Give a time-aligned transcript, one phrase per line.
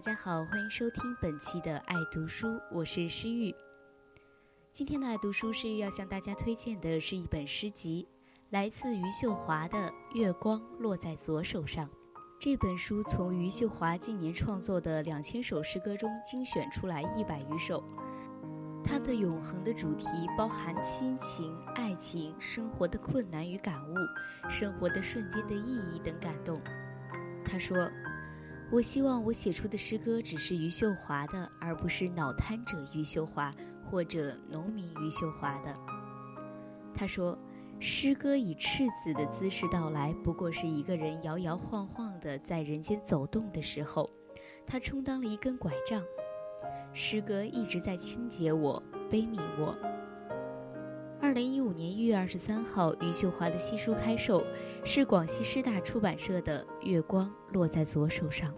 [0.00, 3.54] 大家好，欢迎收听本期的爱读书，我是诗玉。
[4.72, 8.08] 今天的爱读书，诗玉要向大家推荐的是一本诗集，
[8.48, 9.76] 来自余秀华的
[10.14, 11.86] 《月光落在左手上》。
[12.40, 17.84] 这本书从余秀华近年创作的两千首诗歌中精选出来一百余首，
[18.82, 23.94] 它的永恒的主题包含亲情、爱情、生活的困难与感悟、
[24.48, 26.58] 生活的瞬间的意义等感动。
[27.44, 27.76] 他说。
[28.72, 33.52] 我希望我写出的诗歌只是余秀华的，而不是脑瘫者余秀华
[33.84, 35.74] 或者农民余秀华的。
[36.94, 37.36] 他说，
[37.80, 44.08] 诗歌以赤子的姿势到来，不过是一个人摇摇晃晃的在人间走动的时候，
[44.64, 46.00] 他充当了一根拐杖。
[46.92, 49.76] 诗歌一直在清洁我，悲悯我。
[51.30, 54.44] 二零一五年一月二十三号，余秀华的新书开售，
[54.82, 58.52] 是广西师大出版社的《月光落在左手上》。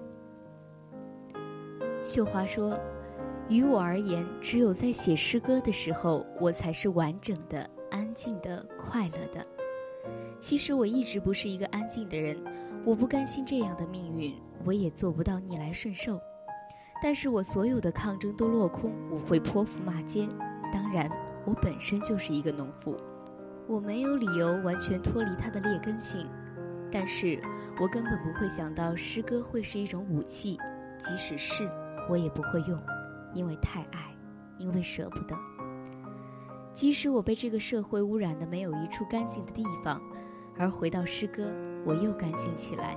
[2.02, 2.80] 秀华说
[3.46, 9.46] ：“于我而言，只有在写诗歌的时候，我才是完整的、安静的、快乐的。
[10.40, 12.42] 其实我一直不是一个安静的人，
[12.86, 16.18] 我不甘心这样的命运，我也做不到逆来顺受。
[17.02, 20.26] 但是我所有的抗争都落空，我会泼妇骂街。
[20.72, 21.06] 当然。”
[21.44, 22.96] 我本身就是一个农妇，
[23.66, 26.26] 我没有理由完全脱离它的劣根性，
[26.90, 27.40] 但是
[27.80, 30.58] 我根本不会想到诗歌会是一种武器，
[30.98, 31.68] 即使是，
[32.08, 32.80] 我也不会用，
[33.34, 34.14] 因为太爱，
[34.58, 35.36] 因为舍不得。
[36.72, 40.00] 即使我被这个社会污染的没有一处干净的地方，
[40.56, 41.50] 而回到诗歌，
[41.84, 42.96] 我又干净起来。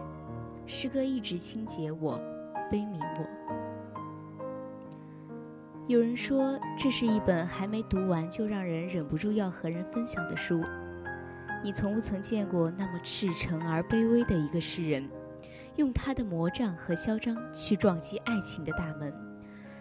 [0.67, 2.17] 诗歌一直清洁我，
[2.71, 3.64] 悲悯我。
[5.87, 10.63] 有人说，这是一本还没读完就让人忍不住要和人分享的书。
[11.63, 15.07] 你从不曾见过那么赤诚而卑微的一个诗人，
[15.75, 19.13] 用他的魔杖和嚣张去撞击爱情的大门，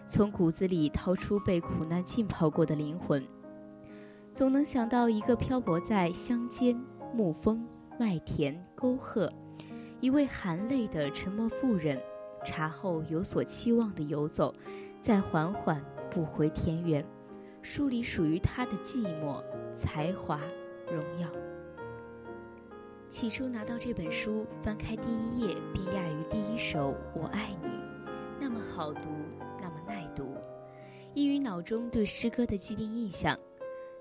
[0.07, 3.23] 从骨子里掏出被苦难浸泡过的灵魂。
[4.31, 6.79] 总能想到一个漂泊在乡间、
[7.15, 7.67] 牧风、
[7.99, 9.33] 麦田、沟壑，
[10.01, 11.99] 一位含泪的沉默妇人，
[12.45, 14.53] 茶后有所期望的游走，
[15.01, 15.83] 再缓缓。
[16.15, 17.05] 不回田园，
[17.61, 19.43] 梳理属于他的寂寞、
[19.73, 20.39] 才华、
[20.89, 21.27] 荣耀。
[23.09, 27.67] 起初拿到这本书，翻开第一页，便讶于第一首《我爱你》，
[28.39, 29.01] 那么好读，
[29.61, 30.37] 那么耐读。
[31.13, 33.37] 依于脑中对诗歌的既定印象，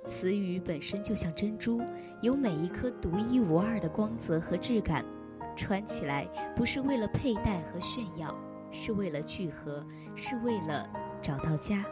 [0.06, 1.82] 词语本身就像珍珠，
[2.22, 5.04] 有每一颗独一无二的光泽和质感。
[5.56, 8.32] 穿起来不是为了佩戴和炫耀，
[8.70, 10.88] 是为了聚合，是为了
[11.20, 11.84] 找到家。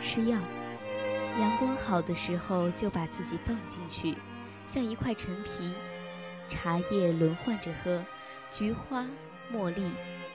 [0.00, 0.38] 吃药。
[1.40, 4.16] 阳光好的时候，就把自己放进去，
[4.66, 5.72] 像一块陈皮。
[6.48, 8.02] 茶叶轮换着喝，
[8.50, 9.04] 菊花、
[9.52, 9.82] 茉莉、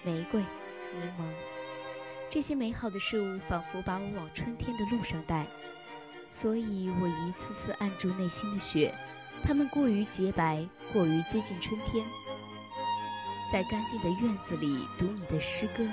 [0.04, 1.24] 玫瑰、柠檬，
[2.30, 5.48] 这些美好的事物仿佛把我往春天的路上带，
[6.30, 8.94] 所以我一次次按住内心的雪，
[9.44, 10.64] 它们过于洁白，
[10.94, 12.06] 过于接近春天。
[13.52, 15.84] 在干净的院子里读你的诗歌，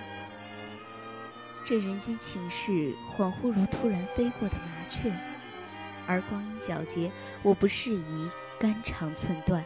[1.64, 5.12] 这人间情事恍惚如突然飞过的麻雀，
[6.06, 7.10] 而光阴皎洁，
[7.42, 8.28] 我不适宜
[8.58, 9.64] 肝肠寸断。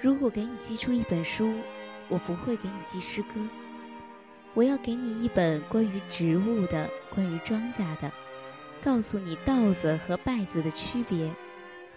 [0.00, 1.52] 如果给你寄出一本书，
[2.08, 3.34] 我不会给你寄诗歌。
[4.54, 8.10] 我要给你一本关于植物的、关于庄稼的，
[8.82, 11.30] 告诉你稻子和稗子的区别，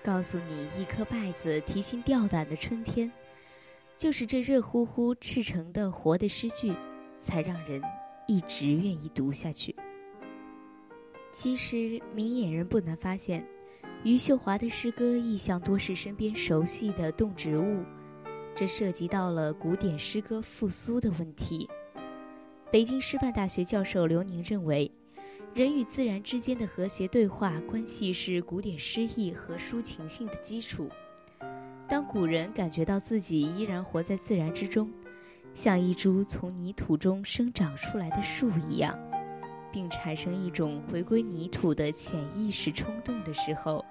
[0.03, 3.11] 告诉你一颗稗子提心吊胆的春天，
[3.97, 6.73] 就是这热乎乎、赤诚的活的诗句，
[7.19, 7.81] 才让人
[8.31, 9.75] 一直愿意读下去。
[11.33, 13.45] 其实明眼人不难发现。
[14.03, 17.83] 余秀华的诗歌意象多是身边熟悉的动植物，
[18.55, 21.69] 这涉及到了古典诗歌复苏的问题。
[22.71, 24.89] 北京师范大学教授刘宁认为，
[25.53, 30.89] 人与自然之间的和谐对话关系是古典诗意和抒情性的基础。
[31.87, 34.89] 当古人感觉到自己依然活在自然之中，
[35.53, 38.97] 像一株从泥土中生长出来的树一样。
[39.73, 43.85] 并产生一种回归泥土的潜意识冲动的时候，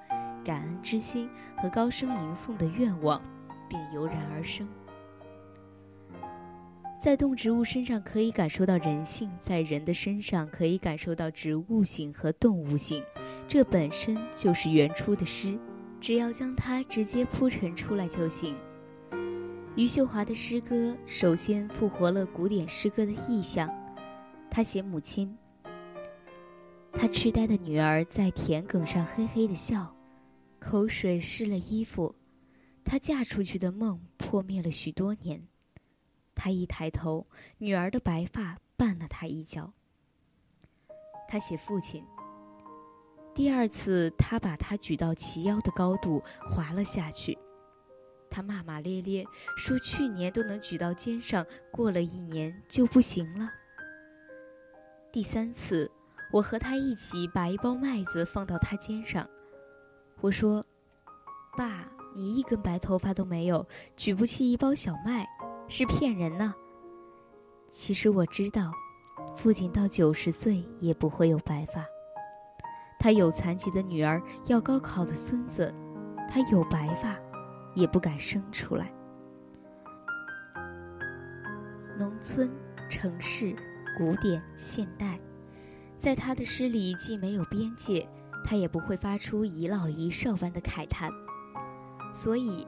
[0.45, 1.27] 感恩之心
[1.57, 3.19] 和高声吟诵的愿望
[3.67, 4.69] 便油然而生。
[7.01, 13.03] 在动植物身上可以感受到人性，在人的身上可以感受到植物性和动物性，
[13.49, 15.59] 这本身就是原初的诗，
[15.99, 18.55] 只要将它直接铺陈出来就行。
[19.77, 23.71] 余秀华的诗歌首先复活了古典诗歌的意象，
[24.51, 25.37] 他写母亲。
[26.93, 29.95] 他痴呆的女儿在田埂上嘿嘿的笑，
[30.59, 32.15] 口水湿了衣服。
[32.85, 35.47] 她嫁出去的梦破灭了许多年。
[36.35, 37.27] 他一抬头，
[37.59, 39.73] 女儿的白发绊了他一脚。
[41.29, 42.05] 他写父亲。
[43.33, 46.21] 第二次，他把他举到齐腰的高度，
[46.51, 47.39] 滑了下去。
[48.43, 49.25] 骂骂咧咧
[49.57, 53.51] 说：“去年都能举到肩上，过了一年就不行了。”
[55.13, 55.91] 第三次。
[56.33, 59.29] 我和他一起把一包麦子放到他肩上，
[60.21, 60.65] 我说
[61.59, 63.67] ：“爸，你一根白头发都没有，
[63.97, 65.27] 举不起一包小麦，
[65.67, 66.55] 是骗人呢。”
[67.69, 68.73] 其实我知道，
[69.37, 71.85] 父亲到九十岁也不会有白发。
[73.01, 75.75] 他有残疾的女儿，要高考的孙子，
[76.29, 77.19] 他有白发，
[77.75, 78.93] 也不敢生出来。
[81.99, 82.51] 农村、
[82.89, 83.55] 城市、
[83.99, 85.19] 古典、现代。
[85.99, 88.09] 在他的诗里，既没有边界，
[88.43, 91.11] 他也不会发出一老一少般的慨叹，
[92.15, 92.67] 所以，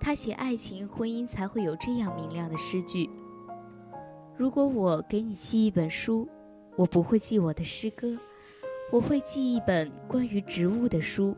[0.00, 3.10] 他写爱情、婚姻才会有这样明亮的诗句。
[4.34, 6.26] 如果我给你寄一本书，
[6.74, 8.16] 我不会寄我的诗歌，
[8.90, 11.36] 我会寄一本关于植物的书，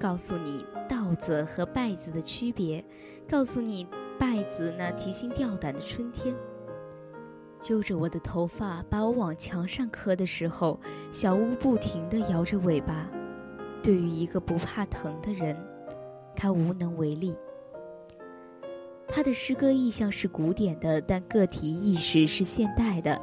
[0.00, 0.64] 告诉你
[1.10, 2.84] 稻子和稗子的区别，
[3.28, 3.84] 告诉你
[4.16, 6.32] 稗子那提心吊胆的春天。
[7.58, 10.78] 揪着我的头发，把我往墙上磕的时候，
[11.10, 13.10] 小屋不停地摇着尾巴。
[13.82, 15.56] 对于一个不怕疼的人，
[16.36, 17.34] 他无能为力。
[19.08, 23.20] 他的诗歌意象是古典的，但个体意识是现代的。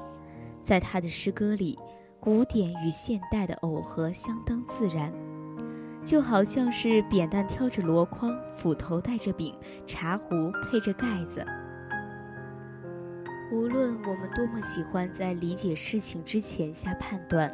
[0.61, 1.79] 在他的诗歌里，
[2.19, 5.13] 古典与现代的耦合相当自然，
[6.07, 9.53] 就好像是扁担挑着箩筐，斧头带着柄，
[9.85, 11.45] 茶壶配着盖子。
[13.51, 17.53] 无论我们多么喜欢在理解事情之前下判断，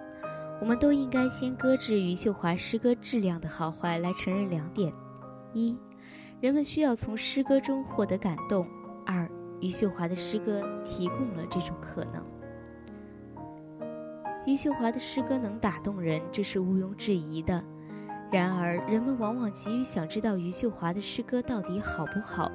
[0.62, 4.94] 我们都应该先搁置余秀华诗歌质量的好坏来承认两点：
[5.52, 5.76] 一，
[6.40, 8.64] 人们需要从诗歌中获得感动；
[9.04, 9.28] 二，
[9.62, 12.24] 余秀华的诗歌提供了这种可能。
[14.46, 17.64] 余秀华的诗歌能打动人，这是毋庸置疑的。
[18.34, 22.52] 然而，人们往往急于想知道余秀华的诗歌到底好不好，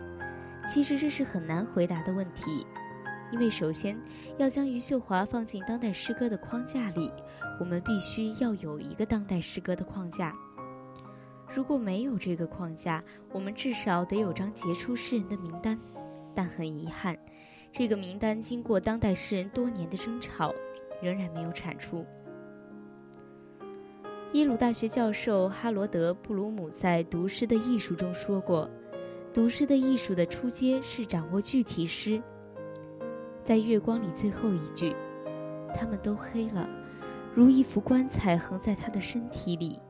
[0.66, 2.66] 其实这是很难回答的问题。
[3.30, 3.96] 因为首先
[4.38, 7.12] 要将余秀华放进当代诗歌的框架里，
[7.60, 10.34] 我们必须要有一个当代诗歌的框架。
[11.54, 15.78] 如果没有这个框架，我们至少得有张杰出诗人的名单。
[16.34, 17.16] 但很遗憾，
[17.70, 20.52] 这个名单经过当代诗人多年的争吵，
[21.00, 22.04] 仍然没有产出。
[24.34, 28.68] 耶鲁大学教授哈罗德·布鲁姆在《读诗的艺术》中说过
[29.32, 32.22] ：“读诗的艺术的初阶是掌握具体诗。”
[33.42, 34.94] 在月光里，最后一句，
[35.74, 36.68] 他们都黑了，
[37.34, 39.80] 如一副棺材横在他的身体里。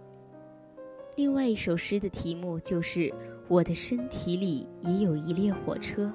[1.16, 3.12] 另外一首诗的题目就是
[3.48, 6.12] “我的身体里也有一列火车”，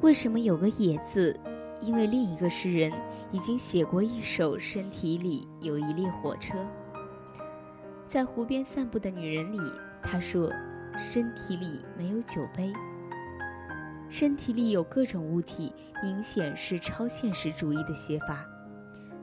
[0.00, 1.38] 为什么有个“野”字？
[1.80, 2.90] 因为另一个诗人
[3.30, 6.54] 已经写过一首《身体里有一列火车》。
[8.08, 9.58] 在湖边散步的女人里，
[10.02, 10.50] 她说
[10.98, 12.72] ：“身体里没有酒杯。”
[14.08, 18.46] 身体里有各种物体，明显是超现实主义的写法，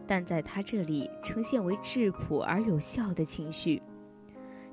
[0.06, 3.82] 但在他这里呈现为质朴而有效的情绪。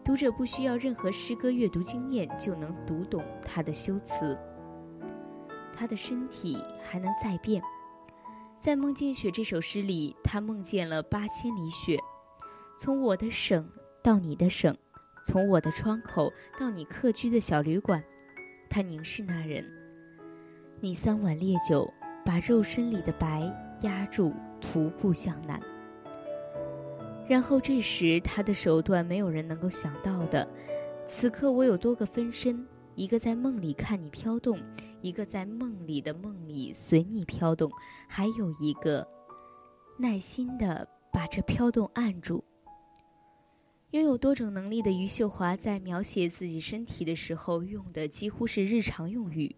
[0.05, 4.37] 读者不需要任何诗歌阅读经验就能读懂他的修辞。
[5.73, 7.63] 他的身体还能再变，
[8.61, 11.99] 在《梦见雪》这首诗里，他梦见了八千里雪，
[12.77, 13.67] 从我的省
[14.03, 14.77] 到你的省，
[15.25, 18.03] 从我的窗口到你客居的小旅馆。
[18.69, 19.65] 他凝视那人，
[20.81, 21.93] 你三碗烈酒
[22.25, 23.43] 把肉身里的白
[23.83, 25.61] 压住，徒步向南。
[27.29, 30.49] 然后这时他的手段没有人能够想到的，
[31.07, 32.67] 此刻我有多个分身。
[32.95, 34.59] 一个在梦里看你飘动，
[35.01, 37.71] 一个在梦里的梦里随你飘动，
[38.07, 39.07] 还有一个
[39.99, 42.45] 耐心的把这飘动按住。
[43.93, 49.55] 拥有多种能力的余秀华在描写自己身体的时候用的几乎是日常用语。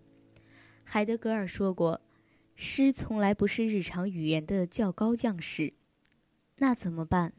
[0.83, 2.01] 海德格尔说过
[2.57, 5.73] ：“诗从来不是日常语言的较高样式。”
[6.59, 7.33] 那怎么办？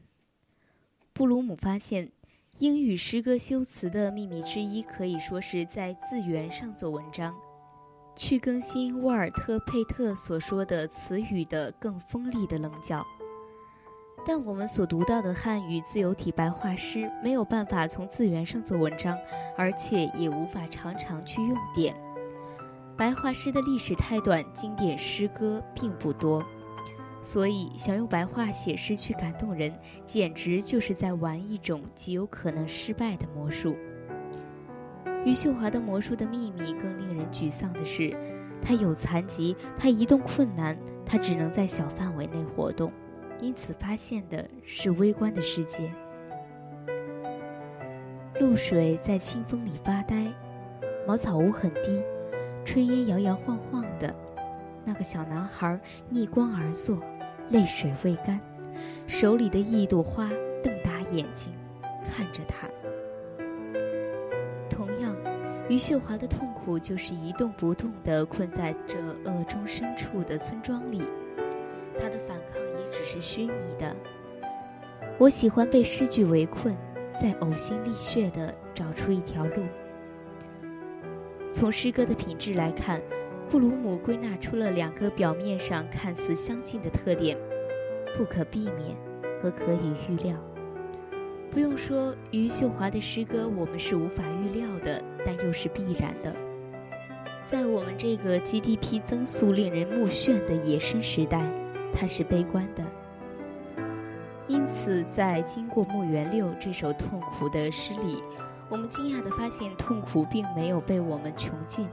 [1.12, 2.12] 布鲁姆发现。
[2.58, 7.36] 英语诗歌修辞的秘密之一，可以说是在字源上做文章，
[8.16, 13.06] 去更新沃尔特·佩特所说的词语的更锋利的棱角。
[14.26, 19.16] 但我们所读到的汉语自由体白话诗没有办法从字源上做文章，
[19.56, 21.94] 而且也无法常常去用典。
[22.96, 26.42] 白话诗的历史太短，经典诗歌并不多。
[27.22, 29.72] 所以，想用白话写诗去感动人，
[30.04, 33.76] 简直就是在玩一种极有可能失败的魔术。
[35.24, 38.16] 余秀华的魔术的秘密更令人沮丧的是，
[38.60, 42.92] 他有残疾，他移动困难，他只能在小范围内活动，
[43.40, 45.90] 因此发现的是微观的世界。
[48.40, 50.32] 露水在清风里发呆，
[51.06, 52.02] 茅草屋很低，
[52.64, 54.14] 炊烟摇摇晃晃的，
[54.84, 56.98] 那个小男孩逆光而坐。
[57.50, 58.40] 泪水未干，
[59.06, 60.28] 手里的一朵花
[60.64, 61.52] 瞪大眼睛
[62.04, 62.66] 看着他。
[64.68, 65.14] 同样，
[65.68, 71.02] 余秀华的痛苦就是一动不动地困在这恶中深处的村庄里，
[71.98, 73.94] 他的反抗也只是虚拟的。
[75.18, 76.76] 我喜欢被诗句围困，
[77.20, 79.62] 再呕心沥血地找出一条路。
[81.52, 83.00] 从诗歌的品质来看。
[83.48, 87.38] 布鲁姆归纳出了两个表面上看似相近的特点：
[88.18, 88.96] 不可避免
[89.40, 90.36] 和可以预料。
[91.48, 96.34] 不用说，余秀华的诗歌我们是无法预料的，但又是必然的。
[97.46, 101.48] 在我们这个 GDP 增速令人目眩的野生时代，
[101.92, 102.84] 它是悲观的。
[104.48, 108.22] 因此，在《经过墓园六》这首痛苦的诗里，
[108.68, 111.88] 我们惊讶地发现，痛苦并没有被我们穷尽。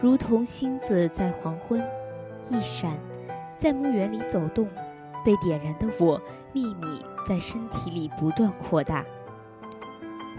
[0.00, 1.82] 如同星子在黄昏
[2.48, 2.98] 一闪，
[3.58, 4.66] 在墓园里走动，
[5.24, 6.20] 被点燃的我
[6.52, 9.04] 秘密在身体里不断扩大。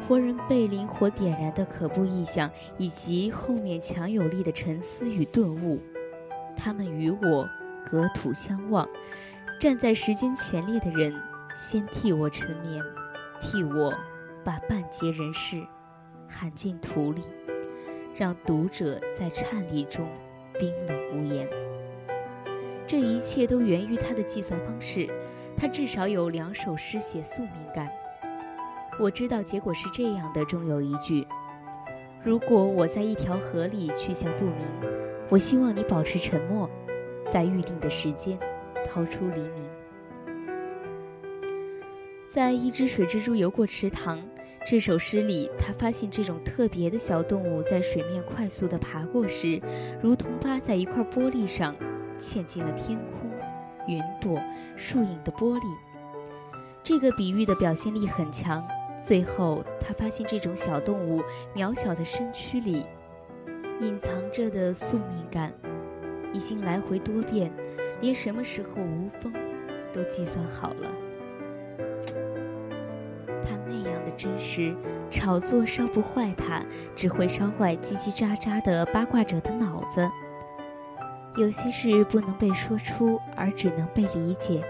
[0.07, 5.79] 活人被灵火点燃的可怖意象，以及后面强有力的沉思与顿悟，
[6.55, 7.49] 他们与我
[7.85, 8.87] 隔土相望。
[9.59, 11.13] 站在时间前列的人，
[11.55, 12.83] 先替我沉眠，
[13.39, 13.93] 替我
[14.43, 15.65] 把半截人世
[16.27, 17.21] 喊进土里。
[18.15, 20.07] 让读者在颤栗中
[20.59, 21.47] 冰冷无言。
[22.85, 25.09] 这一切都源于他的计算方式。
[25.55, 27.87] 他至少有两首诗写宿命感。
[28.99, 31.27] 我知道结果是这样的，中有一句
[32.23, 34.57] ：“如果我在一条河里去向不明，
[35.29, 36.69] 我希望你保持沉默，
[37.31, 38.37] 在预定的时间
[38.85, 39.63] 掏出黎明。”
[42.29, 44.21] 在一只水蜘蛛游过池塘。
[44.65, 49.61] 这首诗里，他发现这种特别的小动物在水面快速地爬过时，
[50.01, 51.75] 如同扒在一块玻璃上，
[52.17, 53.29] 嵌进了天空、
[53.87, 54.41] 云朵、
[54.77, 55.63] 树影的玻璃。
[56.81, 58.65] 这个比喻的表现力很强。
[59.05, 61.21] 最后，他发现这种小动物
[61.53, 62.85] 渺小的身躯里，
[63.79, 65.51] 隐藏着的宿命感，
[66.31, 67.51] 已经来回多变，
[68.01, 69.33] 连什么时候无风，
[69.91, 70.91] 都计算好了。
[73.27, 74.73] 它那样的真实
[75.11, 76.63] 炒作烧不坏它，
[76.95, 80.09] 只会烧坏叽叽喳喳的八卦者的脑子。
[81.35, 84.63] 有些事不能被说出，而只能被理解。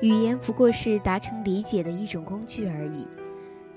[0.00, 3.08] 语言不过是达成理解的一种工具而已。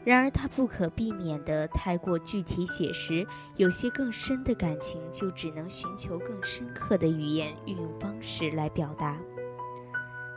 [0.04, 9.16] 然而，他不可避免的太过具体写实，有些更深的感情就只能寻求更深刻的语言运用方式来表达。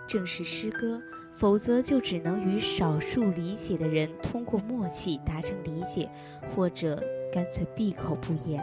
[0.06, 1.00] 正是诗歌，
[1.34, 6.10] 否则就只能与少数理解的人通过默契达成理解，
[6.54, 7.02] 或者
[7.32, 8.62] 干脆闭口不言。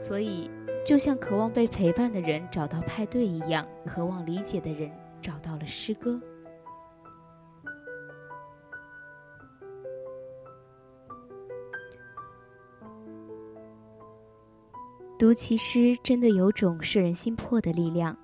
[0.00, 0.50] 所以，
[0.84, 4.90] 就像渴望被陪伴的人找到派对一样，渴望理解的人
[5.22, 6.20] 找到了诗歌。
[15.20, 18.16] 读其诗，真的有种摄人心魄的力量，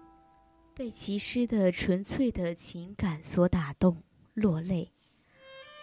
[0.74, 4.88] 被其诗的纯粹的情感所打动，落泪。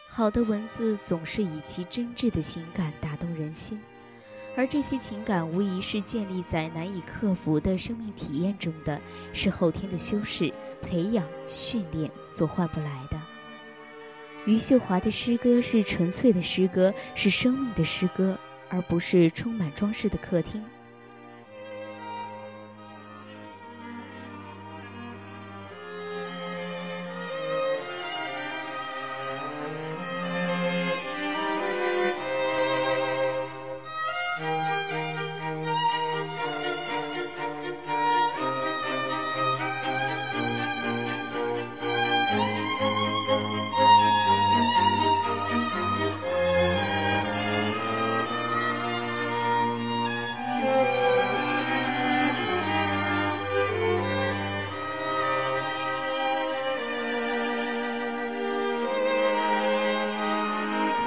[0.10, 3.80] 好的文字总是以其真挚的情感打动人心，
[4.58, 9.00] 而这些情感无疑是建立在难以克服的生命体验中的，
[9.34, 10.52] 是后天的修饰、
[10.82, 13.22] 培养、训练所换不来的。
[14.48, 18.36] 余秀华的诗歌是纯粹的诗歌，是生命的诗歌，
[18.68, 20.60] 而不是充满装饰的客厅。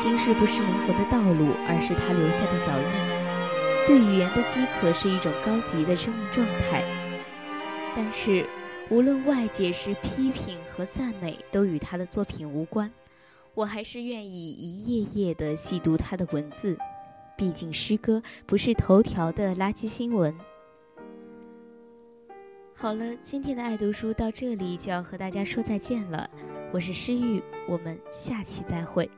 [0.06, 3.88] 心事不是灵魂的道路，而是他留下的脚印。
[3.88, 6.84] 对语言的饥渴是一种高级的生命状态。
[7.96, 8.46] 但是，
[8.88, 12.88] 无论外界是批评和赞美，都与他的作品无关。
[13.52, 16.78] 我还是愿意一页页的细读他的文字，
[17.36, 20.32] 毕竟诗歌不是头条的垃圾新闻。
[22.76, 26.30] 好了，今天的爱读书到这里就要和大家说再见了。
[26.72, 29.10] 我是诗玉，我们下期再会。